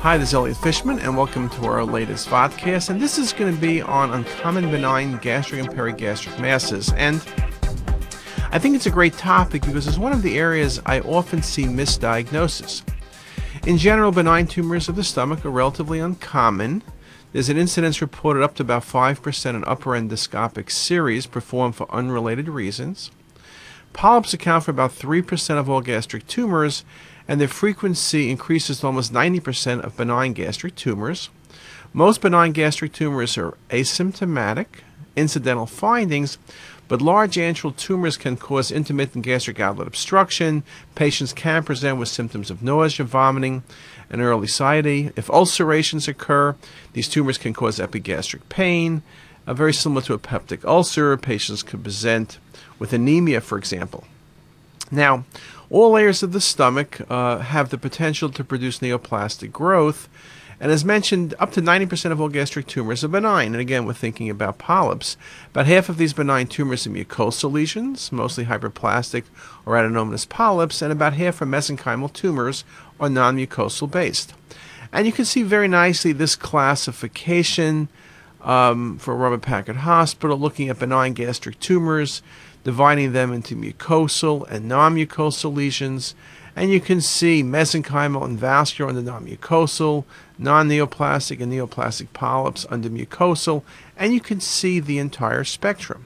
Hi, 0.00 0.16
this 0.16 0.28
is 0.28 0.34
Elliot 0.34 0.56
Fishman, 0.58 1.00
and 1.00 1.16
welcome 1.16 1.50
to 1.50 1.66
our 1.66 1.84
latest 1.84 2.28
podcast. 2.28 2.88
And 2.88 3.02
this 3.02 3.18
is 3.18 3.32
going 3.32 3.52
to 3.52 3.60
be 3.60 3.82
on 3.82 4.12
uncommon 4.12 4.70
benign 4.70 5.16
gastric 5.16 5.60
and 5.60 5.76
perigastric 5.76 6.38
masses. 6.40 6.92
And 6.92 7.16
I 8.52 8.60
think 8.60 8.76
it's 8.76 8.86
a 8.86 8.92
great 8.92 9.14
topic 9.14 9.62
because 9.62 9.88
it's 9.88 9.98
one 9.98 10.12
of 10.12 10.22
the 10.22 10.38
areas 10.38 10.80
I 10.86 11.00
often 11.00 11.42
see 11.42 11.64
misdiagnosis. 11.64 12.88
In 13.66 13.76
general, 13.76 14.12
benign 14.12 14.46
tumors 14.46 14.88
of 14.88 14.94
the 14.94 15.02
stomach 15.02 15.44
are 15.44 15.50
relatively 15.50 15.98
uncommon. 15.98 16.84
There's 17.32 17.48
an 17.48 17.56
incidence 17.56 18.00
reported 18.00 18.44
up 18.44 18.54
to 18.54 18.62
about 18.62 18.84
5% 18.84 19.46
in 19.52 19.64
upper 19.64 19.90
endoscopic 19.90 20.70
series 20.70 21.26
performed 21.26 21.74
for 21.74 21.92
unrelated 21.92 22.48
reasons. 22.48 23.10
Polyps 23.94 24.32
account 24.32 24.62
for 24.62 24.70
about 24.70 24.92
3% 24.92 25.58
of 25.58 25.68
all 25.68 25.80
gastric 25.80 26.28
tumors, 26.28 26.84
and 27.28 27.40
their 27.40 27.46
frequency 27.46 28.30
increases 28.30 28.80
to 28.80 28.86
almost 28.86 29.12
90% 29.12 29.82
of 29.82 29.96
benign 29.96 30.32
gastric 30.32 30.74
tumors. 30.74 31.28
Most 31.92 32.22
benign 32.22 32.52
gastric 32.52 32.94
tumors 32.94 33.36
are 33.36 33.56
asymptomatic, 33.68 34.66
incidental 35.14 35.66
findings, 35.66 36.38
but 36.88 37.02
large 37.02 37.36
antral 37.36 37.76
tumors 37.76 38.16
can 38.16 38.38
cause 38.38 38.72
intermittent 38.72 39.24
gastric 39.24 39.60
outlet 39.60 39.86
obstruction. 39.86 40.62
Patients 40.94 41.34
can 41.34 41.62
present 41.62 41.98
with 41.98 42.08
symptoms 42.08 42.50
of 42.50 42.62
nausea, 42.62 43.04
vomiting, 43.04 43.62
and 44.10 44.22
early 44.22 44.46
satiety. 44.46 45.10
If 45.14 45.28
ulcerations 45.30 46.08
occur, 46.08 46.56
these 46.94 47.08
tumors 47.08 47.36
can 47.36 47.52
cause 47.52 47.78
epigastric 47.78 48.48
pain, 48.48 49.02
uh, 49.46 49.52
very 49.52 49.74
similar 49.74 50.00
to 50.02 50.14
a 50.14 50.18
peptic 50.18 50.64
ulcer. 50.64 51.14
Patients 51.18 51.62
could 51.62 51.84
present 51.84 52.38
with 52.78 52.94
anemia, 52.94 53.42
for 53.42 53.58
example. 53.58 54.04
Now, 54.90 55.24
all 55.70 55.92
layers 55.92 56.22
of 56.22 56.32
the 56.32 56.40
stomach 56.40 57.00
uh, 57.10 57.38
have 57.38 57.70
the 57.70 57.78
potential 57.78 58.30
to 58.30 58.44
produce 58.44 58.78
neoplastic 58.78 59.52
growth. 59.52 60.08
And 60.60 60.72
as 60.72 60.84
mentioned, 60.84 61.34
up 61.38 61.52
to 61.52 61.62
90% 61.62 62.10
of 62.10 62.20
all 62.20 62.28
gastric 62.28 62.66
tumors 62.66 63.04
are 63.04 63.08
benign. 63.08 63.52
And 63.52 63.60
again, 63.60 63.86
we're 63.86 63.92
thinking 63.92 64.28
about 64.28 64.58
polyps. 64.58 65.16
About 65.50 65.66
half 65.66 65.88
of 65.88 65.98
these 65.98 66.12
benign 66.12 66.48
tumors 66.48 66.86
are 66.86 66.90
mucosal 66.90 67.52
lesions, 67.52 68.10
mostly 68.10 68.46
hyperplastic 68.46 69.24
or 69.64 69.74
adenomatous 69.74 70.28
polyps, 70.28 70.82
and 70.82 70.90
about 70.90 71.12
half 71.12 71.40
are 71.40 71.46
mesenchymal 71.46 72.12
tumors 72.12 72.64
or 72.98 73.08
non 73.08 73.36
mucosal 73.36 73.88
based. 73.88 74.34
And 74.92 75.06
you 75.06 75.12
can 75.12 75.26
see 75.26 75.42
very 75.42 75.68
nicely 75.68 76.12
this 76.12 76.34
classification 76.34 77.88
um, 78.40 78.98
for 78.98 79.14
Robert 79.14 79.42
Packard 79.42 79.76
Hospital, 79.76 80.38
looking 80.38 80.68
at 80.68 80.78
benign 80.78 81.12
gastric 81.12 81.60
tumors, 81.60 82.22
dividing 82.68 83.12
them 83.12 83.32
into 83.32 83.56
mucosal 83.56 84.46
and 84.50 84.68
non 84.68 84.94
mucosal 84.94 85.54
lesions. 85.54 86.14
And 86.54 86.70
you 86.70 86.80
can 86.80 87.00
see 87.00 87.42
mesenchymal 87.42 88.22
and 88.22 88.38
vascular 88.38 88.90
under 88.90 89.00
non 89.00 89.24
mucosal, 89.24 90.04
non 90.36 90.68
neoplastic 90.68 91.40
and 91.40 91.50
neoplastic 91.50 92.12
polyps 92.12 92.66
under 92.68 92.90
mucosal, 92.90 93.62
and 93.96 94.12
you 94.12 94.20
can 94.20 94.38
see 94.38 94.80
the 94.80 94.98
entire 94.98 95.44
spectrum. 95.44 96.04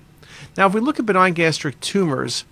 Now, 0.57 0.69
if 0.69 0.75
we 0.75 0.81
look 0.81 1.01
at 1.01 1.07
benign 1.07 1.33
gastric 1.33 1.81
tumors, 1.81 2.45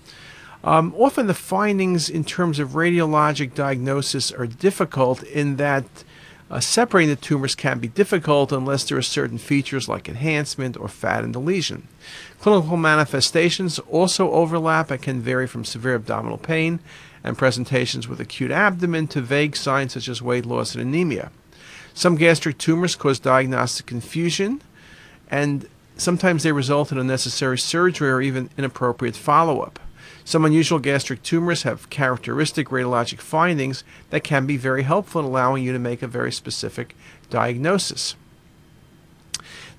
um, 0.64 0.92
often 0.98 1.28
the 1.28 1.32
findings 1.32 2.10
in 2.10 2.24
terms 2.24 2.58
of 2.58 2.70
radiologic 2.70 3.54
diagnosis 3.54 4.32
are 4.32 4.48
difficult 4.48 5.22
in 5.22 5.54
that 5.58 5.84
uh, 6.50 6.58
separating 6.58 7.08
the 7.08 7.16
tumors 7.16 7.54
can 7.54 7.78
be 7.78 7.88
difficult 7.88 8.50
unless 8.50 8.84
there 8.84 8.98
are 8.98 9.02
certain 9.02 9.38
features 9.38 9.88
like 9.88 10.08
enhancement 10.08 10.76
or 10.76 10.88
fat 10.88 11.22
in 11.22 11.32
the 11.32 11.40
lesion. 11.40 11.86
Clinical 12.40 12.76
manifestations 12.76 13.78
also 13.80 14.30
overlap 14.32 14.90
and 14.90 15.00
can 15.00 15.20
vary 15.20 15.46
from 15.46 15.64
severe 15.64 15.94
abdominal 15.94 16.38
pain 16.38 16.80
and 17.22 17.38
presentations 17.38 18.08
with 18.08 18.18
acute 18.18 18.50
abdomen 18.50 19.06
to 19.06 19.20
vague 19.20 19.54
signs 19.54 19.92
such 19.92 20.08
as 20.08 20.20
weight 20.20 20.44
loss 20.44 20.74
and 20.74 20.82
anemia. 20.82 21.30
Some 21.94 22.16
gastric 22.16 22.58
tumors 22.58 22.96
cause 22.96 23.18
diagnostic 23.18 23.86
confusion, 23.86 24.62
and 25.30 25.68
sometimes 25.96 26.42
they 26.42 26.52
result 26.52 26.90
in 26.90 26.98
unnecessary 26.98 27.58
surgery 27.58 28.10
or 28.10 28.20
even 28.20 28.48
inappropriate 28.56 29.16
follow 29.16 29.60
up. 29.60 29.78
Some 30.24 30.44
unusual 30.44 30.78
gastric 30.78 31.22
tumors 31.22 31.62
have 31.62 31.90
characteristic 31.90 32.68
radiologic 32.68 33.20
findings 33.20 33.84
that 34.10 34.24
can 34.24 34.46
be 34.46 34.56
very 34.56 34.82
helpful 34.82 35.20
in 35.20 35.26
allowing 35.26 35.64
you 35.64 35.72
to 35.72 35.78
make 35.78 36.02
a 36.02 36.06
very 36.06 36.32
specific 36.32 36.94
diagnosis. 37.30 38.14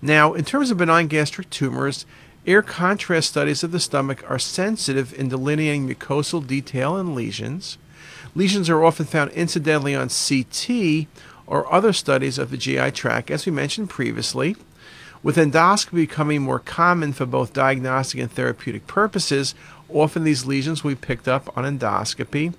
Now, 0.02 0.34
in 0.34 0.46
terms 0.46 0.72
of 0.72 0.78
benign 0.78 1.08
gastric 1.08 1.50
tumors, 1.50 2.06
air 2.48 2.62
contrast 2.64 3.30
studies 3.30 3.64
of 3.64 3.72
the 3.72 3.80
stomach 3.80 4.24
are 4.28 4.40
sensitive 4.40 5.14
in 5.14 5.30
delineating 5.30 5.88
mucosal 5.88 6.46
detail 6.46 6.98
and 6.98 7.14
lesions. 7.14 7.78
Lesions 8.34 8.70
are 8.70 8.84
often 8.84 9.06
found 9.06 9.32
incidentally 9.32 9.94
on 9.94 10.10
CT 10.10 11.08
or 11.46 11.72
other 11.72 11.94
studies 11.94 12.38
of 12.40 12.50
the 12.50 12.58
GI 12.58 12.92
tract, 12.92 13.30
as 13.30 13.46
we 13.46 13.52
mentioned 13.52 13.90
previously. 13.90 14.56
With 15.22 15.36
endoscopy 15.36 15.92
becoming 15.92 16.42
more 16.42 16.58
common 16.58 17.14
for 17.14 17.28
both 17.28 17.54
diagnostic 17.54 18.20
and 18.20 18.32
therapeutic 18.32 18.88
purposes, 18.88 19.54
Often 19.94 20.24
these 20.24 20.46
lesions 20.46 20.84
we 20.84 20.96
picked 20.96 21.28
up 21.28 21.56
on 21.58 21.64
endoscopy. 21.64 22.54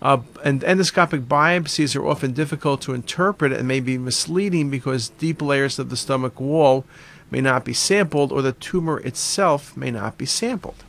Uh, 0.00 0.18
and 0.44 0.62
endoscopic 0.62 1.26
biopsies 1.26 1.94
are 1.94 2.06
often 2.06 2.32
difficult 2.32 2.80
to 2.82 2.92
interpret 2.92 3.52
and 3.52 3.68
may 3.68 3.78
be 3.78 3.96
misleading 3.96 4.68
because 4.68 5.10
deep 5.10 5.40
layers 5.40 5.78
of 5.78 5.90
the 5.90 5.96
stomach 5.96 6.40
wall 6.40 6.84
may 7.30 7.40
not 7.40 7.64
be 7.64 7.72
sampled 7.72 8.32
or 8.32 8.42
the 8.42 8.52
tumor 8.52 8.98
itself 9.00 9.76
may 9.76 9.92
not 9.92 10.18
be 10.18 10.26
sampled. 10.26 10.82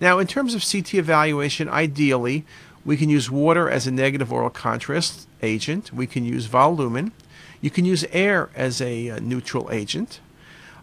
Now, 0.00 0.18
in 0.18 0.26
terms 0.26 0.54
of 0.54 0.64
CT 0.68 0.94
evaluation, 0.94 1.68
ideally, 1.68 2.44
we 2.84 2.96
can 2.96 3.10
use 3.10 3.30
water 3.30 3.68
as 3.68 3.86
a 3.86 3.90
negative 3.90 4.32
oral 4.32 4.50
contrast 4.50 5.28
agent. 5.42 5.92
We 5.92 6.06
can 6.06 6.24
use 6.24 6.48
VoLumen. 6.48 7.12
You 7.60 7.70
can 7.70 7.84
use 7.84 8.04
air 8.12 8.50
as 8.54 8.80
a 8.80 9.10
uh, 9.10 9.18
neutral 9.20 9.70
agent. 9.70 10.20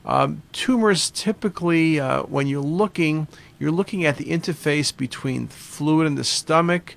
Um, 0.06 0.44
tumors 0.52 1.10
typically, 1.10 2.00
uh, 2.00 2.24
when 2.24 2.48
you're 2.48 2.62
looking, 2.62 3.28
you're 3.58 3.72
looking 3.72 4.06
at 4.06 4.18
the 4.18 4.26
interface 4.26 4.96
between 4.96 5.48
fluid 5.48 6.06
in 6.06 6.16
the 6.16 6.24
stomach 6.24 6.96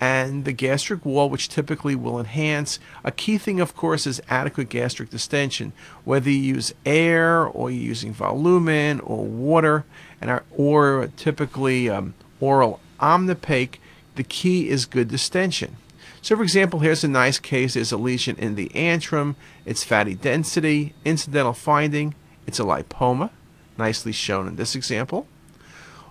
and 0.00 0.44
the 0.44 0.52
gastric 0.52 1.04
wall, 1.04 1.28
which 1.28 1.48
typically 1.48 1.94
will 1.94 2.18
enhance. 2.18 2.78
A 3.04 3.10
key 3.10 3.36
thing, 3.36 3.60
of 3.60 3.76
course, 3.76 4.06
is 4.06 4.22
adequate 4.28 4.68
gastric 4.68 5.10
distension. 5.10 5.72
Whether 6.04 6.30
you 6.30 6.38
use 6.38 6.72
air 6.86 7.44
or 7.44 7.70
you're 7.70 7.82
using 7.82 8.14
VoLumen 8.14 9.00
or 9.04 9.24
water, 9.24 9.84
and 10.20 10.30
our, 10.30 10.44
or 10.56 11.10
typically 11.16 11.90
um, 11.90 12.14
oral 12.40 12.80
Omnipaque, 13.00 13.78
the 14.14 14.24
key 14.24 14.68
is 14.68 14.86
good 14.86 15.08
distension. 15.08 15.76
So, 16.22 16.36
for 16.36 16.42
example, 16.42 16.80
here's 16.80 17.04
a 17.04 17.08
nice 17.08 17.38
case. 17.38 17.74
There's 17.74 17.92
a 17.92 17.96
lesion 17.96 18.36
in 18.36 18.54
the 18.54 18.68
antrum. 18.70 19.34
It's 19.64 19.84
fatty 19.84 20.14
density, 20.14 20.94
incidental 21.04 21.52
finding. 21.52 22.14
It's 22.48 22.58
a 22.58 22.62
lipoma, 22.62 23.28
nicely 23.76 24.10
shown 24.10 24.48
in 24.48 24.56
this 24.56 24.74
example. 24.74 25.26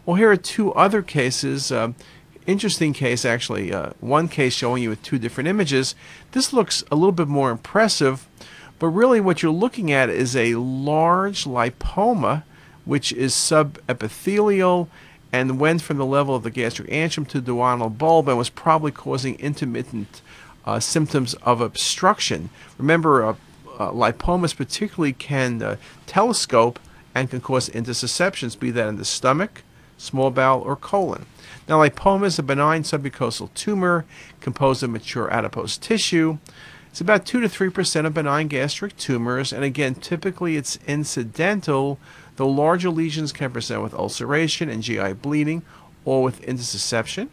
Well, 0.06 0.18
here 0.18 0.30
are 0.30 0.38
two 0.38 0.72
other 0.74 1.02
cases. 1.02 1.72
Uh, 1.72 1.94
interesting 2.46 2.94
case, 2.94 3.26
actually. 3.26 3.74
Uh, 3.74 3.90
one 4.02 4.28
case 4.28 4.54
showing 4.54 4.84
you 4.84 4.90
with 4.90 5.02
two 5.02 5.18
different 5.18 5.48
images. 5.48 5.96
This 6.34 6.54
looks 6.54 6.84
a 6.92 6.96
little 6.96 7.12
bit 7.12 7.28
more 7.28 7.50
impressive, 7.50 8.28
but 8.78 8.90
really 8.90 9.20
what 9.20 9.42
you're 9.42 9.52
looking 9.52 9.92
at 9.92 10.12
is 10.12 10.36
a 10.36 10.54
large 10.54 11.46
lipoma, 11.46 12.44
which 12.86 13.12
is 13.14 13.34
subepithelial 13.34 14.90
and 15.34 15.60
went 15.60 15.82
from 15.82 15.98
the 15.98 16.06
level 16.06 16.36
of 16.36 16.44
the 16.44 16.52
gastric 16.52 16.88
antrum 16.90 17.28
to 17.30 17.42
the 17.42 17.52
duodenal 17.52 17.98
bulb 17.98 18.30
and 18.30 18.38
was 18.38 18.52
probably 18.52 18.92
causing 18.92 19.34
intermittent 19.40 20.22
uh, 20.68 20.80
symptoms 20.80 21.34
of 21.42 21.62
obstruction. 21.62 22.52
Remember, 22.78 23.36
uh, 23.78 23.92
lipomas 23.92 24.56
particularly 24.56 25.14
can 25.14 25.62
uh, 25.62 25.78
telescope 26.06 26.80
and 27.14 27.30
can 27.30 27.42
cause 27.42 27.70
intussusceptions, 27.70 28.60
be 28.60 28.72
that 28.72 28.88
in 28.88 28.98
the 28.98 29.06
stomach, 29.06 29.64
small 29.98 30.30
bowel, 30.30 30.62
or 30.62 30.76
colon. 30.76 31.26
Now, 31.68 31.80
lipoma 31.80 32.26
is 32.26 32.40
a 32.40 32.44
benign 32.44 32.84
submucosal 32.84 33.54
tumor 33.54 34.06
composed 34.40 34.84
of 34.84 34.90
mature 34.90 35.32
adipose 35.32 35.78
tissue. 35.78 36.38
It's 36.90 37.02
about 37.02 37.26
2 37.26 37.42
to 37.42 37.48
3% 37.48 38.06
of 38.06 38.14
benign 38.14 38.48
gastric 38.48 38.96
tumors, 38.98 39.52
and 39.52 39.64
again, 39.64 39.96
typically 39.96 40.58
it's 40.58 40.80
incidental, 40.88 42.00
though 42.38 42.48
larger 42.48 42.90
lesions 42.90 43.32
can 43.32 43.52
present 43.52 43.84
with 43.84 43.94
ulceration 43.94 44.70
and 44.70 44.84
GI 44.84 45.14
bleeding 45.14 45.64
or 46.06 46.24
with 46.24 46.42
intussusception. 46.42 47.30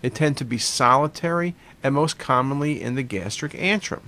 They 0.00 0.10
tend 0.10 0.36
to 0.38 0.44
be 0.44 0.58
solitary 0.58 1.54
and 1.82 1.94
most 1.94 2.18
commonly 2.18 2.80
in 2.80 2.94
the 2.94 3.02
gastric 3.02 3.52
antrum. 3.52 4.02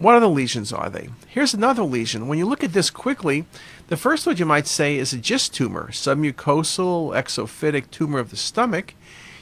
What 0.00 0.14
other 0.14 0.28
lesions 0.28 0.72
are 0.72 0.88
they? 0.88 1.10
Here's 1.28 1.52
another 1.52 1.82
lesion. 1.82 2.26
When 2.26 2.38
you 2.38 2.46
look 2.46 2.64
at 2.64 2.72
this 2.72 2.88
quickly, 2.88 3.44
the 3.88 3.98
first 3.98 4.26
one 4.26 4.38
you 4.38 4.46
might 4.46 4.66
say 4.66 4.96
is 4.96 5.12
a 5.12 5.18
GIST 5.18 5.52
tumor, 5.52 5.88
submucosal 5.90 7.12
exophytic 7.14 7.90
tumor 7.90 8.18
of 8.18 8.30
the 8.30 8.36
stomach. 8.38 8.94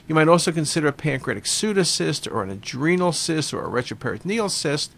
You 0.08 0.16
might 0.16 0.26
also 0.26 0.50
consider 0.50 0.88
a 0.88 0.92
pancreatic 0.92 1.44
pseudocyst 1.44 2.28
or 2.28 2.42
an 2.42 2.50
adrenal 2.50 3.12
cyst 3.12 3.54
or 3.54 3.64
a 3.64 3.70
retroperitoneal 3.70 4.50
cyst. 4.50 4.90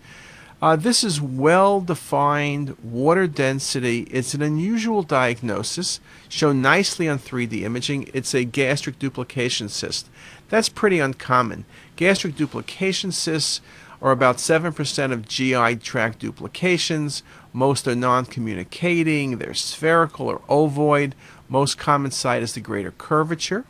Uh, 0.62 0.77
this 0.77 1.05
is 1.05 1.21
well 1.21 1.83
defined 1.83 2.75
water 2.83 3.27
density. 3.27 4.09
It's 4.11 4.33
an 4.33 4.41
unusual 4.41 5.03
diagnosis, 5.03 6.01
shown 6.31 6.62
nicely 6.62 7.07
on 7.07 7.19
3D 7.19 7.65
imaging. 7.65 8.09
It's 8.15 8.33
a 8.33 8.45
gastric 8.45 8.99
duplication 8.99 9.69
cyst. 9.69 10.09
That's 10.49 10.71
pretty 10.71 11.01
uncommon. 11.01 11.67
Gastric 11.97 12.35
duplication 12.35 13.12
cysts 13.12 13.61
are 14.00 14.12
about 14.12 14.37
7% 14.37 15.12
of 15.12 15.29
GI 15.29 15.76
tract 15.76 16.19
duplications. 16.20 17.23
Most 17.52 17.87
are 17.87 17.94
non 17.94 18.25
communicating, 18.25 19.38
they're 19.38 19.55
spherical 19.55 20.29
or 20.29 20.41
ovoid. 20.49 21.14
Most 21.49 21.79
common 21.79 22.11
site 22.11 22.43
is 22.43 22.55
the 22.55 22.61
greater 22.61 22.93
curvature. 22.93 23.64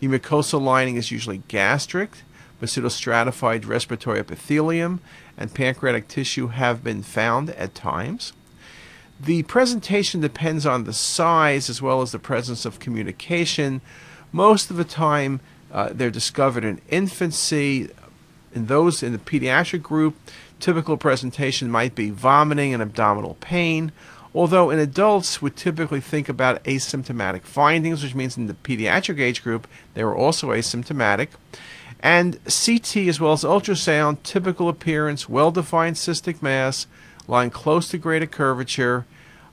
The 0.00 0.08
mucosal 0.08 0.62
lining 0.62 0.96
is 0.96 1.10
usually 1.10 1.42
gastric. 1.48 2.10
but 2.58 2.68
Pseudostratified 2.68 3.66
respiratory 3.66 4.18
epithelium 4.18 5.00
and 5.36 5.54
pancreatic 5.54 6.08
tissue 6.08 6.48
have 6.48 6.82
been 6.82 7.02
found 7.02 7.50
at 7.50 7.74
times. 7.74 8.32
The 9.22 9.42
presentation 9.44 10.20
depends 10.20 10.64
on 10.64 10.84
the 10.84 10.94
size 10.94 11.68
as 11.68 11.82
well 11.82 12.00
as 12.00 12.12
the 12.12 12.18
presence 12.18 12.64
of 12.64 12.78
communication. 12.78 13.82
Most 14.32 14.70
of 14.70 14.76
the 14.76 14.84
time, 14.84 15.40
uh, 15.70 15.90
they're 15.92 16.10
discovered 16.10 16.64
in 16.64 16.80
infancy. 16.88 17.90
In 18.52 18.66
those 18.66 19.02
in 19.02 19.12
the 19.12 19.18
pediatric 19.18 19.82
group, 19.82 20.16
typical 20.58 20.96
presentation 20.96 21.70
might 21.70 21.94
be 21.94 22.10
vomiting 22.10 22.74
and 22.74 22.82
abdominal 22.82 23.36
pain, 23.40 23.92
although 24.34 24.70
in 24.70 24.78
adults 24.78 25.40
we 25.40 25.50
typically 25.50 26.00
think 26.00 26.28
about 26.28 26.62
asymptomatic 26.64 27.42
findings, 27.42 28.02
which 28.02 28.14
means 28.14 28.36
in 28.36 28.46
the 28.46 28.54
pediatric 28.54 29.20
age 29.20 29.42
group 29.42 29.68
they 29.94 30.04
were 30.04 30.16
also 30.16 30.48
asymptomatic. 30.48 31.28
And 32.02 32.38
CT 32.44 33.08
as 33.08 33.20
well 33.20 33.32
as 33.32 33.44
ultrasound, 33.44 34.22
typical 34.22 34.68
appearance, 34.68 35.28
well 35.28 35.50
defined 35.50 35.96
cystic 35.96 36.42
mass, 36.42 36.86
lying 37.28 37.50
close 37.50 37.88
to 37.90 37.98
greater 37.98 38.26
curvature. 38.26 39.06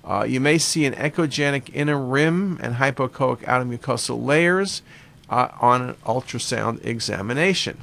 Uh, 0.04 0.24
you 0.24 0.40
may 0.40 0.58
see 0.58 0.86
an 0.86 0.94
echogenic 0.94 1.70
inner 1.74 2.00
rim 2.00 2.58
and 2.62 2.76
hypoechoic 2.76 3.46
outer 3.48 3.66
mucosal 3.66 4.24
layers 4.24 4.82
uh, 5.30 5.50
on 5.60 5.82
an 5.82 5.94
ultrasound 6.06 6.84
examination. 6.86 7.78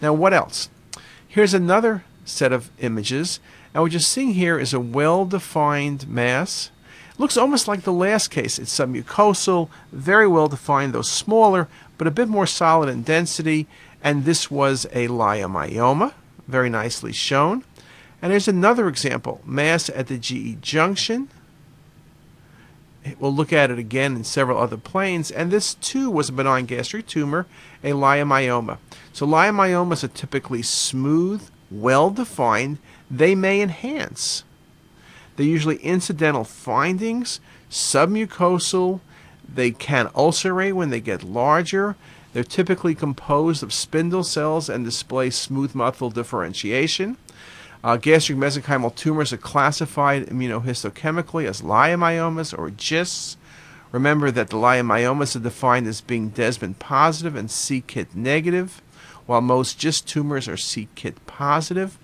Now, 0.00 0.12
what 0.12 0.32
else? 0.32 0.68
Here's 1.26 1.54
another 1.54 2.04
set 2.24 2.52
of 2.52 2.70
images, 2.78 3.40
and 3.74 3.82
what 3.82 3.92
you're 3.92 4.00
seeing 4.00 4.34
here 4.34 4.58
is 4.58 4.72
a 4.72 4.80
well 4.80 5.24
defined 5.24 6.08
mass. 6.08 6.70
It 7.10 7.20
looks 7.20 7.36
almost 7.36 7.68
like 7.68 7.82
the 7.82 7.92
last 7.92 8.28
case. 8.28 8.58
It's 8.58 8.76
submucosal, 8.76 9.68
very 9.92 10.28
well 10.28 10.48
defined, 10.48 10.92
though 10.92 11.02
smaller, 11.02 11.68
but 11.96 12.06
a 12.06 12.12
bit 12.12 12.28
more 12.28 12.46
solid 12.46 12.88
in 12.88 13.02
density. 13.02 13.66
And 14.02 14.24
this 14.24 14.50
was 14.50 14.84
a 14.86 15.08
leiomyoma, 15.08 16.12
very 16.46 16.70
nicely 16.70 17.12
shown. 17.12 17.64
And 18.22 18.30
here's 18.30 18.48
another 18.48 18.88
example 18.88 19.40
mass 19.44 19.88
at 19.90 20.06
the 20.06 20.18
GE 20.18 20.60
junction. 20.60 21.28
We'll 23.18 23.34
look 23.34 23.52
at 23.52 23.70
it 23.70 23.78
again 23.78 24.16
in 24.16 24.24
several 24.24 24.58
other 24.58 24.76
planes. 24.76 25.30
And 25.30 25.50
this 25.50 25.74
too 25.74 26.10
was 26.10 26.28
a 26.28 26.32
benign 26.32 26.66
gastric 26.66 27.06
tumor, 27.06 27.46
a 27.82 27.90
leiomyoma. 27.90 28.78
So 29.12 29.26
leiomyomas 29.26 30.04
are 30.04 30.08
typically 30.08 30.62
smooth, 30.62 31.48
well 31.70 32.10
defined. 32.10 32.78
They 33.10 33.34
may 33.34 33.60
enhance. 33.60 34.44
They're 35.36 35.46
usually 35.46 35.76
incidental 35.76 36.44
findings, 36.44 37.40
submucosal. 37.70 39.00
They 39.48 39.70
can 39.70 40.10
ulcerate 40.14 40.74
when 40.74 40.90
they 40.90 41.00
get 41.00 41.22
larger. 41.22 41.96
They're 42.32 42.44
typically 42.44 42.94
composed 42.94 43.62
of 43.62 43.72
spindle 43.72 44.24
cells 44.24 44.68
and 44.68 44.84
display 44.84 45.30
smooth 45.30 45.74
muscle 45.74 46.10
differentiation. 46.10 47.16
Uh, 47.82 47.96
gastric 47.96 48.36
mesenchymal 48.36 48.94
tumors 48.94 49.32
are 49.32 49.36
classified 49.38 50.26
immunohistochemically 50.26 51.46
as 51.46 51.62
leiomyomas 51.62 52.56
or 52.56 52.70
GIST. 52.70 53.38
Remember 53.92 54.30
that 54.30 54.50
the 54.50 54.56
leiomyomas 54.56 55.36
are 55.36 55.40
defined 55.40 55.86
as 55.86 56.00
being 56.00 56.30
desmin 56.30 56.78
positive 56.78 57.36
and 57.36 57.50
c-KIT 57.50 58.16
negative, 58.16 58.82
while 59.26 59.40
most 59.40 59.78
GIST 59.78 60.08
tumors 60.08 60.48
are 60.48 60.56
c-KIT 60.56 61.24
positive. 61.26 61.98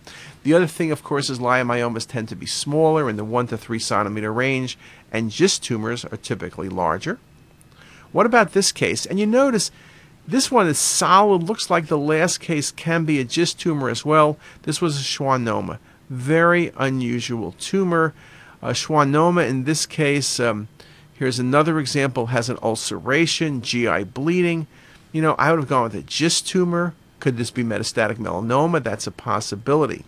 The 0.45 0.55
other 0.55 0.69
thing, 0.69 0.93
of 0.93 1.03
course, 1.03 1.29
is 1.29 1.41
leiomyomas 1.41 2.07
tend 2.07 2.29
to 2.29 2.37
be 2.37 2.47
smaller 2.47 3.11
in 3.11 3.17
the 3.17 3.25
1 3.25 3.49
to 3.49 3.59
3 3.59 3.79
centimeter 3.79 4.33
range, 4.33 4.79
and 5.11 5.31
GIST 5.31 5.65
tumors 5.65 6.05
are 6.05 6.17
typically 6.17 6.69
larger. 6.69 7.19
What 8.13 8.27
about 8.27 8.53
this 8.53 8.71
case? 8.71 9.05
And 9.05 9.19
you 9.19 9.27
notice 9.27 9.73
this 10.27 10.51
one 10.51 10.67
is 10.67 10.79
solid, 10.79 11.43
looks 11.43 11.69
like 11.71 11.87
the 11.87 11.99
last 11.99 12.41
case 12.41 12.71
can 12.71 13.05
be 13.05 13.21
a 13.21 13.25
GIST 13.25 13.61
tumor 13.61 13.91
as 13.91 14.05
well. 14.05 14.39
This 14.63 14.81
was 14.81 14.99
a 14.99 15.03
schwannoma. 15.03 15.79
Very 16.09 16.73
unusual 16.77 17.53
tumor. 17.53 18.15
A 18.63 18.71
schwannoma 18.71 19.47
in 19.49 19.65
this 19.65 19.85
case, 19.85 20.41
um, 20.41 20.69
here's 21.15 21.39
another 21.39 21.79
example, 21.79 22.27
has 22.27 22.49
an 22.49 22.59
ulceration, 22.63 23.61
GI 23.61 24.05
bleeding. 24.05 24.67
You 25.13 25.21
know, 25.21 25.35
I 25.39 25.51
would 25.51 25.61
have 25.61 25.69
gone 25.69 25.85
with 25.85 25.95
a 25.95 26.03
GIST 26.03 26.47
tumor. 26.47 26.95
Could 27.21 27.37
this 27.37 27.51
be 27.51 27.63
metastatic 27.63 28.17
melanoma? 28.17 28.83
That's 28.83 29.07
a 29.07 29.11
possibility. 29.11 30.05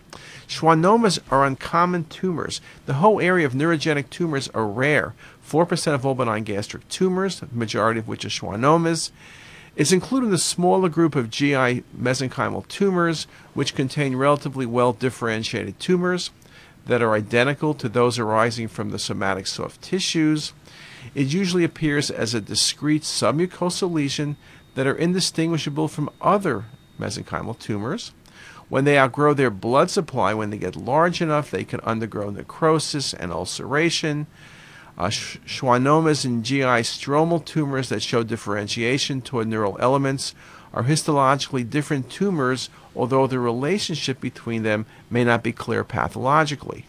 Schwannomas 0.47 1.19
are 1.29 1.45
uncommon 1.45 2.05
tumors. 2.05 2.61
The 2.85 2.95
whole 2.95 3.19
area 3.19 3.45
of 3.45 3.53
neurogenic 3.53 4.09
tumors 4.09 4.49
are 4.49 4.67
rare. 4.67 5.13
4% 5.47 5.93
of 5.93 6.05
all 6.05 6.15
benign 6.15 6.43
gastric 6.43 6.87
tumors, 6.89 7.39
the 7.39 7.47
majority 7.51 7.99
of 7.99 8.07
which 8.07 8.25
are 8.25 8.29
schwannomas. 8.29 9.11
It's 9.77 9.91
included 9.91 10.25
in 10.25 10.31
the 10.31 10.39
smaller 10.39 10.89
group 10.89 11.15
of 11.15 11.29
GI 11.29 11.83
mesenchymal 11.95 12.67
tumors, 12.67 13.27
which 13.53 13.75
contain 13.75 14.15
relatively 14.15 14.65
well 14.65 14.91
differentiated 14.91 15.79
tumors 15.79 16.31
that 16.87 17.03
are 17.03 17.13
identical 17.13 17.75
to 17.75 17.87
those 17.87 18.17
arising 18.17 18.69
from 18.69 18.89
the 18.89 18.97
somatic 18.97 19.45
soft 19.45 19.83
tissues. 19.83 20.51
It 21.13 21.31
usually 21.31 21.63
appears 21.63 22.09
as 22.09 22.33
a 22.33 22.41
discrete 22.41 23.03
submucosal 23.03 23.91
lesion 23.91 24.35
that 24.73 24.87
are 24.87 24.95
indistinguishable 24.95 25.87
from 25.87 26.09
other 26.21 26.65
mesenchymal 26.99 27.59
tumors. 27.59 28.13
When 28.69 28.83
they 28.83 28.97
outgrow 28.97 29.35
their 29.35 29.51
blood 29.51 29.91
supply, 29.91 30.33
when 30.33 30.49
they 30.49 30.57
get 30.57 30.75
large 30.75 31.21
enough, 31.21 31.51
they 31.51 31.63
can 31.63 31.81
undergo 31.81 32.31
necrosis 32.31 33.13
and 33.13 33.31
ulceration. 33.31 34.25
Uh, 34.97 35.09
schwannomas 35.09 36.25
and 36.25 36.43
GI 36.43 36.81
stromal 36.83 37.43
tumors 37.43 37.89
that 37.89 38.01
show 38.01 38.23
differentiation 38.23 39.21
toward 39.21 39.47
neural 39.47 39.77
elements 39.79 40.33
are 40.73 40.83
histologically 40.83 41.69
different 41.69 42.09
tumors, 42.09 42.69
although 42.95 43.27
the 43.27 43.39
relationship 43.39 44.19
between 44.19 44.63
them 44.63 44.85
may 45.09 45.23
not 45.23 45.43
be 45.43 45.51
clear 45.51 45.83
pathologically. 45.83 46.85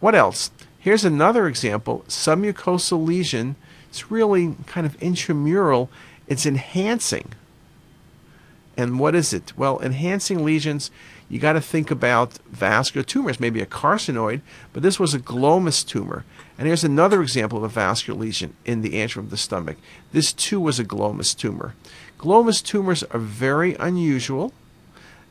What 0.00 0.14
else? 0.14 0.50
Here's 0.78 1.04
another 1.04 1.46
example 1.46 2.04
submucosal 2.08 3.04
lesion. 3.04 3.56
It's 3.88 4.10
really 4.10 4.56
kind 4.66 4.86
of 4.86 5.00
intramural, 5.00 5.88
it's 6.26 6.46
enhancing. 6.46 7.32
And 8.76 8.98
what 8.98 9.14
is 9.14 9.32
it? 9.32 9.56
Well, 9.56 9.80
enhancing 9.80 10.44
lesions 10.44 10.90
you 11.28 11.38
got 11.38 11.54
to 11.54 11.60
think 11.60 11.90
about 11.90 12.34
vascular 12.50 13.04
tumors, 13.04 13.40
maybe 13.40 13.60
a 13.60 13.66
carcinoid, 13.66 14.42
but 14.72 14.82
this 14.82 15.00
was 15.00 15.14
a 15.14 15.18
glomus 15.18 15.86
tumor. 15.86 16.24
And 16.58 16.66
here's 16.66 16.84
another 16.84 17.22
example 17.22 17.58
of 17.58 17.64
a 17.64 17.68
vascular 17.68 18.20
lesion 18.20 18.54
in 18.64 18.82
the 18.82 18.92
antrum 18.92 19.18
of 19.18 19.30
the 19.30 19.36
stomach. 19.36 19.76
This 20.12 20.32
too 20.32 20.60
was 20.60 20.78
a 20.78 20.84
glomus 20.84 21.36
tumor. 21.36 21.74
Glomus 22.18 22.62
tumors 22.62 23.02
are 23.04 23.18
very 23.18 23.74
unusual. 23.76 24.52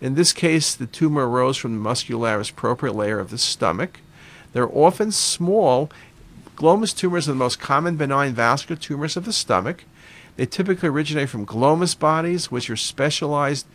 In 0.01 0.15
this 0.15 0.33
case, 0.33 0.75
the 0.75 0.87
tumor 0.87 1.29
arose 1.29 1.57
from 1.57 1.81
the 1.81 1.89
muscularis 1.89 2.53
propria 2.53 2.91
layer 2.91 3.19
of 3.19 3.29
the 3.29 3.37
stomach. 3.37 4.01
They're 4.51 4.69
often 4.69 5.11
small. 5.11 5.89
Glomus 6.57 6.95
tumors 6.95 7.27
are 7.27 7.31
the 7.31 7.37
most 7.37 7.59
common 7.59 7.95
benign 7.95 8.33
vascular 8.33 8.79
tumors 8.79 9.15
of 9.15 9.25
the 9.25 9.33
stomach. 9.33 9.85
They 10.35 10.45
typically 10.45 10.89
originate 10.89 11.29
from 11.29 11.45
glomus 11.45 11.97
bodies, 11.97 12.51
which 12.51 12.69
are 12.69 12.75
specialized 12.75 13.65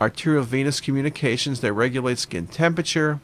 arterial 0.00 0.44
venous 0.44 0.80
communications 0.80 1.60
that 1.60 1.72
regulate 1.72 2.18
skin 2.18 2.46
temperature. 2.46 3.20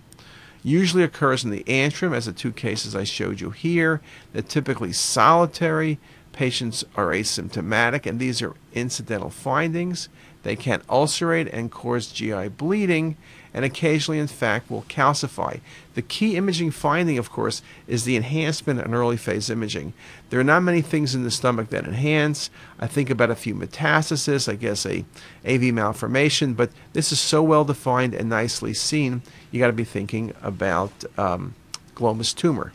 Usually 0.62 1.02
occurs 1.02 1.44
in 1.44 1.50
the 1.50 1.64
antrum, 1.64 2.14
as 2.14 2.26
the 2.26 2.32
two 2.32 2.52
cases 2.52 2.94
I 2.96 3.04
showed 3.04 3.40
you 3.40 3.50
here. 3.50 4.00
They're 4.32 4.42
typically 4.42 4.92
solitary. 4.92 5.98
Patients 6.32 6.84
are 6.96 7.12
asymptomatic, 7.12 8.04
and 8.04 8.18
these 8.18 8.42
are 8.42 8.54
incidental 8.74 9.30
findings. 9.30 10.08
They 10.46 10.54
can 10.54 10.80
ulcerate 10.88 11.48
and 11.48 11.72
cause 11.72 12.06
GI 12.06 12.50
bleeding, 12.50 13.16
and 13.52 13.64
occasionally, 13.64 14.20
in 14.20 14.28
fact, 14.28 14.70
will 14.70 14.82
calcify. 14.82 15.58
The 15.94 16.02
key 16.02 16.36
imaging 16.36 16.70
finding, 16.70 17.18
of 17.18 17.32
course, 17.32 17.62
is 17.88 18.04
the 18.04 18.14
enhancement 18.14 18.80
in 18.80 18.94
early 18.94 19.16
phase 19.16 19.50
imaging. 19.50 19.92
There 20.30 20.38
are 20.38 20.44
not 20.44 20.62
many 20.62 20.82
things 20.82 21.16
in 21.16 21.24
the 21.24 21.32
stomach 21.32 21.70
that 21.70 21.84
enhance. 21.84 22.48
I 22.78 22.86
think 22.86 23.10
about 23.10 23.28
a 23.28 23.34
few 23.34 23.56
metastases, 23.56 24.48
I 24.48 24.54
guess 24.54 24.86
a 24.86 25.04
AV 25.44 25.74
malformation, 25.74 26.54
but 26.54 26.70
this 26.92 27.10
is 27.10 27.18
so 27.18 27.42
well 27.42 27.64
defined 27.64 28.14
and 28.14 28.28
nicely 28.28 28.72
seen, 28.72 29.22
you 29.50 29.58
got 29.58 29.66
to 29.66 29.72
be 29.72 29.82
thinking 29.82 30.32
about 30.42 30.92
um, 31.18 31.56
glomus 31.96 32.32
tumor. 32.32 32.72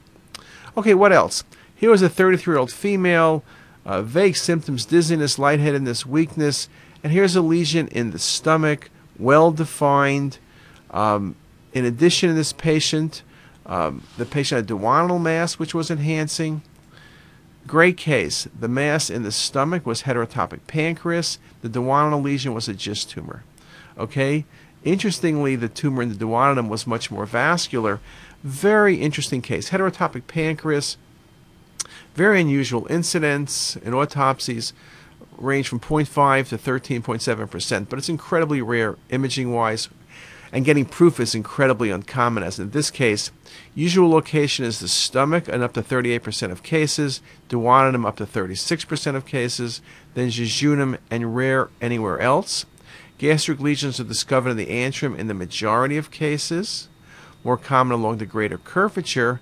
Okay, 0.75 0.93
what 0.93 1.13
else? 1.13 1.45
Here 1.73 1.89
was 1.89 2.01
a 2.01 2.09
33 2.09 2.51
year 2.51 2.59
old 2.59 2.69
female, 2.69 3.45
uh, 3.85 4.01
vague 4.01 4.35
symptoms, 4.35 4.83
dizziness, 4.83 5.39
lightheadedness, 5.39 6.05
weakness, 6.05 6.67
and 7.03 7.11
here's 7.11 7.35
a 7.35 7.41
lesion 7.41 7.87
in 7.87 8.11
the 8.11 8.19
stomach, 8.19 8.89
well 9.17 9.51
defined. 9.51 10.37
Um, 10.91 11.35
in 11.73 11.85
addition 11.85 12.29
to 12.29 12.35
this 12.35 12.53
patient, 12.53 13.23
um, 13.65 14.03
the 14.17 14.25
patient 14.25 14.57
had 14.57 14.67
duodenal 14.67 15.21
mass 15.21 15.57
which 15.57 15.73
was 15.73 15.89
enhancing. 15.89 16.61
Great 17.67 17.97
case. 17.97 18.47
The 18.57 18.67
mass 18.67 19.09
in 19.09 19.23
the 19.23 19.31
stomach 19.31 19.85
was 19.85 20.03
heterotopic 20.03 20.59
pancreas. 20.67 21.39
The 21.61 21.69
duodenal 21.69 22.21
lesion 22.21 22.53
was 22.53 22.67
a 22.67 22.73
GIST 22.73 23.09
tumor. 23.09 23.43
Okay? 23.97 24.45
Interestingly, 24.83 25.55
the 25.55 25.69
tumor 25.69 26.01
in 26.01 26.09
the 26.09 26.15
duodenum 26.15 26.67
was 26.67 26.87
much 26.87 27.11
more 27.11 27.25
vascular. 27.25 27.99
Very 28.43 28.95
interesting 28.95 29.41
case. 29.41 29.69
Heterotopic 29.69 30.25
pancreas, 30.25 30.97
very 32.15 32.41
unusual 32.41 32.87
incidence 32.89 33.75
in 33.77 33.93
autopsies 33.93 34.73
range 35.41 35.67
from 35.67 35.79
0.5 35.79 36.49
to 36.49 36.57
13.7%, 36.57 37.89
but 37.89 37.99
it's 37.99 38.09
incredibly 38.09 38.61
rare 38.61 38.97
imaging 39.09 39.51
wise. 39.51 39.89
And 40.53 40.65
getting 40.65 40.85
proof 40.85 41.19
is 41.19 41.33
incredibly 41.33 41.91
uncommon, 41.91 42.43
as 42.43 42.59
in 42.59 42.71
this 42.71 42.91
case. 42.91 43.31
Usual 43.73 44.09
location 44.09 44.65
is 44.65 44.79
the 44.79 44.89
stomach 44.89 45.47
and 45.47 45.63
up 45.63 45.73
to 45.73 45.81
38% 45.81 46.51
of 46.51 46.61
cases, 46.61 47.21
duodenum 47.47 48.05
up 48.05 48.17
to 48.17 48.25
36% 48.25 49.15
of 49.15 49.25
cases, 49.25 49.81
then 50.13 50.29
jejunum 50.29 50.97
and 51.09 51.35
rare 51.35 51.69
anywhere 51.79 52.19
else. 52.19 52.65
Gastric 53.17 53.59
lesions 53.61 53.99
are 53.99 54.03
discovered 54.03 54.49
in 54.49 54.57
the 54.57 54.65
antrum 54.65 55.17
in 55.17 55.27
the 55.27 55.33
majority 55.33 55.95
of 55.95 56.11
cases, 56.11 56.89
more 57.43 57.57
common 57.57 57.93
along 57.93 58.17
the 58.17 58.25
greater 58.25 58.57
curvature. 58.57 59.39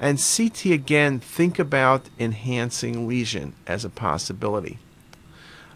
And 0.00 0.18
CT 0.18 0.66
again, 0.66 1.20
think 1.20 1.58
about 1.58 2.08
enhancing 2.18 3.06
lesion 3.06 3.54
as 3.66 3.84
a 3.84 3.90
possibility. 3.90 4.78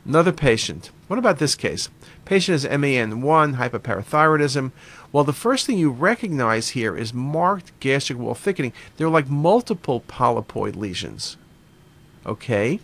Another 0.05 0.33
patient. 0.33 0.91
What 1.07 1.19
about 1.19 1.39
this 1.39 1.55
case? 1.55 1.89
Patient 2.25 2.63
has 2.63 2.71
MEN1, 2.71 3.57
hypoparathyroidism. 3.57 4.73
Well, 5.13 5.25
the 5.25 5.33
first 5.33 5.67
thing 5.67 5.79
you 5.79 5.91
recognize 5.91 6.71
here 6.71 6.97
is 6.97 7.15
marked 7.15 7.79
gastric 7.79 8.19
wall 8.19 8.35
thickening. 8.35 8.73
They're 8.97 9.09
like 9.09 9.29
multiple 9.29 10.03
polypoid 10.09 10.75
lesions. 10.75 11.37
Okay? 12.27 12.81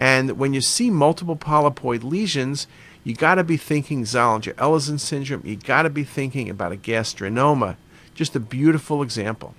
And 0.00 0.38
when 0.38 0.52
you 0.52 0.60
see 0.60 0.90
multiple 0.90 1.36
polypoid 1.36 2.02
lesions, 2.02 2.66
you 3.04 3.14
got 3.14 3.36
to 3.36 3.44
be 3.44 3.56
thinking 3.56 4.02
Zollinger-Ellison 4.02 4.98
syndrome. 4.98 5.42
You 5.44 5.56
got 5.56 5.82
to 5.82 5.90
be 5.90 6.04
thinking 6.04 6.50
about 6.50 6.72
a 6.72 6.76
gastrinoma. 6.76 7.76
Just 8.14 8.34
a 8.34 8.40
beautiful 8.40 9.02
example. 9.02 9.54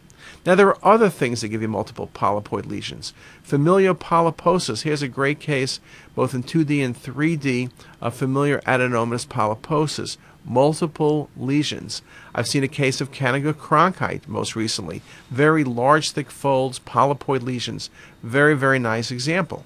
Now, 0.46 0.56
there 0.56 0.68
are 0.68 0.94
other 0.94 1.10
things 1.10 1.42
that 1.42 1.50
give 1.50 1.62
you 1.62 1.68
multiple 1.68 2.10
polypoid 2.14 2.66
lesions. 2.66 3.14
Familial 3.44 3.96
polyposis. 3.96 4.82
Here's 4.82 5.02
a 5.02 5.08
great 5.08 5.40
case, 5.40 5.80
both 6.16 6.34
in 6.34 6.44
2D 6.44 6.84
and 6.84 6.96
3D, 6.96 7.72
of 8.00 8.16
familial 8.16 8.60
adenomatous 8.62 9.28
polyposis. 9.28 10.18
Multiple 10.44 11.30
lesions. 11.38 12.02
I've 12.34 12.48
seen 12.48 12.64
a 12.64 12.68
case 12.68 13.00
of 13.00 13.12
Canada-Cronkhite 13.12 14.28
most 14.28 14.56
recently. 14.56 15.04
Very 15.30 15.64
large, 15.64 16.12
thick 16.12 16.32
folds, 16.32 16.80
polypoid 16.80 17.44
lesions. 17.44 17.92
Very, 18.24 18.56
very 18.56 18.80
nice 18.80 19.12
example. 19.12 19.64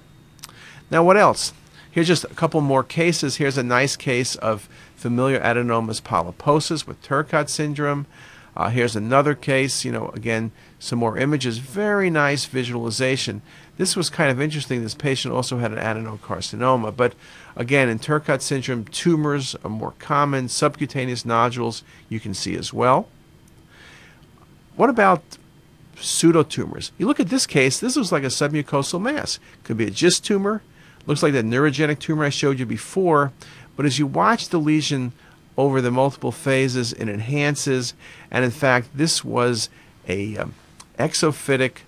Now, 0.90 1.02
what 1.02 1.16
else? 1.16 1.54
Here's 1.90 2.08
just 2.08 2.24
a 2.24 2.34
couple 2.34 2.60
more 2.60 2.84
cases. 2.84 3.36
Here's 3.36 3.56
a 3.56 3.62
nice 3.62 3.96
case 3.96 4.36
of 4.36 4.68
familial 4.96 5.40
adenomatous 5.40 6.02
polyposis 6.02 6.86
with 6.86 7.02
Turcot 7.02 7.48
syndrome. 7.48 8.04
Uh, 8.56 8.70
here's 8.70 8.96
another 8.96 9.34
case, 9.34 9.84
you 9.84 9.92
know, 9.92 10.08
again, 10.14 10.50
some 10.78 10.98
more 10.98 11.18
images. 11.18 11.58
Very 11.58 12.08
nice 12.08 12.46
visualization. 12.46 13.42
This 13.76 13.94
was 13.94 14.08
kind 14.08 14.30
of 14.30 14.40
interesting. 14.40 14.82
This 14.82 14.94
patient 14.94 15.34
also 15.34 15.58
had 15.58 15.72
an 15.72 15.78
adenocarcinoma, 15.78 16.96
but 16.96 17.14
again, 17.54 17.90
in 17.90 17.98
Turcot 17.98 18.40
syndrome, 18.40 18.86
tumors 18.86 19.54
are 19.62 19.70
more 19.70 19.92
common. 19.98 20.48
Subcutaneous 20.48 21.26
nodules 21.26 21.82
you 22.08 22.18
can 22.18 22.32
see 22.32 22.56
as 22.56 22.72
well. 22.72 23.08
What 24.76 24.88
about 24.88 25.22
pseudotumors? 25.96 26.92
You 26.96 27.06
look 27.06 27.20
at 27.20 27.28
this 27.28 27.46
case, 27.46 27.78
this 27.78 27.96
looks 27.96 28.12
like 28.12 28.24
a 28.24 28.28
submucosal 28.28 29.00
mass. 29.00 29.38
Could 29.64 29.76
be 29.76 29.86
a 29.86 29.90
GIST 29.90 30.24
tumor. 30.24 30.62
Looks 31.04 31.22
like 31.22 31.34
that 31.34 31.44
neurogenic 31.44 31.98
tumor 31.98 32.24
I 32.24 32.30
showed 32.30 32.58
you 32.58 32.66
before. 32.66 33.32
But 33.76 33.84
as 33.84 33.98
you 33.98 34.06
watch 34.06 34.48
the 34.48 34.58
lesion 34.58 35.12
over 35.56 35.80
the 35.80 35.90
multiple 35.90 36.32
phases. 36.32 36.92
It 36.92 37.08
enhances, 37.08 37.94
and 38.30 38.44
in 38.44 38.50
fact, 38.50 38.90
this 38.94 39.24
was 39.24 39.68
a 40.08 40.36
um, 40.36 40.54
exophytic 40.98 41.78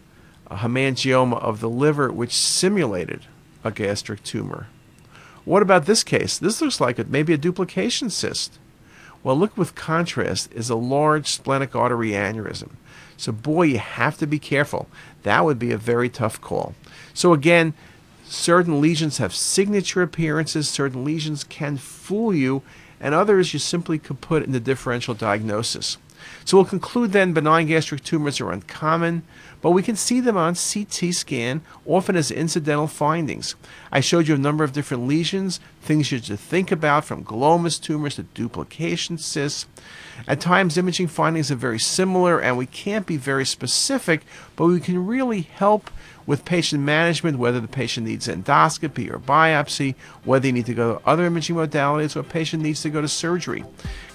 hemangioma 0.50 1.42
of 1.42 1.60
the 1.60 1.68
liver, 1.68 2.10
which 2.10 2.34
simulated 2.34 3.26
a 3.64 3.70
gastric 3.70 4.22
tumor. 4.22 4.66
What 5.44 5.62
about 5.62 5.86
this 5.86 6.02
case? 6.02 6.38
This 6.38 6.60
looks 6.60 6.80
like 6.80 6.98
it 6.98 7.10
may 7.10 7.22
be 7.22 7.32
a 7.32 7.38
duplication 7.38 8.10
cyst. 8.10 8.58
Well, 9.22 9.36
look 9.36 9.56
with 9.56 9.74
contrast 9.74 10.52
is 10.52 10.70
a 10.70 10.76
large 10.76 11.26
splenic 11.26 11.74
artery 11.74 12.10
aneurysm. 12.10 12.70
So, 13.16 13.32
boy, 13.32 13.62
you 13.64 13.78
have 13.78 14.16
to 14.18 14.26
be 14.26 14.38
careful. 14.38 14.88
That 15.24 15.44
would 15.44 15.58
be 15.58 15.72
a 15.72 15.78
very 15.78 16.08
tough 16.08 16.40
call. 16.40 16.74
So, 17.14 17.32
again, 17.32 17.74
certain 18.24 18.80
lesions 18.80 19.18
have 19.18 19.34
signature 19.34 20.02
appearances, 20.02 20.68
certain 20.68 21.04
lesions 21.04 21.42
can 21.44 21.78
fool 21.78 22.32
you, 22.32 22.62
and 23.00 23.14
others 23.14 23.52
you 23.52 23.58
simply 23.58 23.98
could 23.98 24.20
put 24.20 24.42
in 24.42 24.52
the 24.52 24.60
differential 24.60 25.14
diagnosis. 25.14 25.98
So 26.44 26.56
we'll 26.56 26.66
conclude 26.66 27.12
then 27.12 27.32
benign 27.32 27.66
gastric 27.66 28.02
tumors 28.02 28.40
are 28.40 28.50
uncommon, 28.50 29.22
but 29.60 29.70
we 29.70 29.82
can 29.82 29.96
see 29.96 30.20
them 30.20 30.36
on 30.36 30.54
CT 30.54 31.14
scan, 31.14 31.62
often 31.86 32.16
as 32.16 32.30
incidental 32.30 32.86
findings. 32.86 33.54
I 33.92 34.00
showed 34.00 34.28
you 34.28 34.34
a 34.34 34.38
number 34.38 34.64
of 34.64 34.72
different 34.72 35.06
lesions, 35.06 35.60
things 35.80 36.10
you 36.10 36.18
should 36.18 36.38
think 36.38 36.72
about 36.72 37.04
from 37.04 37.24
glomus 37.24 37.80
tumors 37.80 38.16
to 38.16 38.22
duplication 38.24 39.18
cysts. 39.18 39.66
At 40.26 40.40
times, 40.40 40.76
imaging 40.76 41.08
findings 41.08 41.50
are 41.50 41.56
very 41.56 41.78
similar, 41.78 42.40
and 42.40 42.56
we 42.56 42.66
can't 42.66 43.06
be 43.06 43.16
very 43.16 43.46
specific, 43.46 44.22
but 44.56 44.66
we 44.66 44.80
can 44.80 45.06
really 45.06 45.42
help 45.42 45.90
with 46.28 46.44
patient 46.44 46.82
management, 46.82 47.38
whether 47.38 47.58
the 47.58 47.66
patient 47.66 48.06
needs 48.06 48.28
endoscopy 48.28 49.10
or 49.10 49.18
biopsy, 49.18 49.94
whether 50.24 50.46
you 50.46 50.52
need 50.52 50.66
to 50.66 50.74
go 50.74 50.96
to 50.96 51.08
other 51.08 51.24
imaging 51.24 51.56
modalities, 51.56 52.14
or 52.14 52.20
a 52.20 52.24
patient 52.24 52.62
needs 52.62 52.82
to 52.82 52.90
go 52.90 53.00
to 53.00 53.08
surgery. 53.08 53.64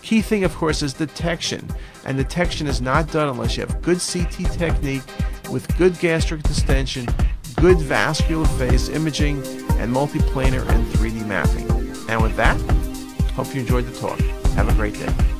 Key 0.03 0.21
thing, 0.21 0.43
of 0.43 0.53
course, 0.55 0.83
is 0.83 0.93
detection. 0.93 1.67
And 2.05 2.15
detection 2.15 2.67
is 2.67 2.81
not 2.81 3.11
done 3.11 3.29
unless 3.29 3.57
you 3.57 3.65
have 3.65 3.81
good 3.81 3.99
CT 3.99 4.51
technique 4.53 5.01
with 5.49 5.75
good 5.79 5.97
gastric 5.97 6.43
distension, 6.43 7.07
good 7.55 7.79
vascular 7.79 8.45
phase 8.45 8.89
imaging, 8.89 9.37
and 9.79 9.91
multiplanar 9.91 10.69
and 10.69 10.85
3D 10.93 11.25
mapping. 11.25 11.67
And 12.11 12.21
with 12.21 12.35
that, 12.35 12.61
hope 13.31 13.55
you 13.55 13.61
enjoyed 13.61 13.87
the 13.87 13.99
talk. 13.99 14.19
Have 14.53 14.69
a 14.69 14.73
great 14.73 14.93
day. 14.93 15.32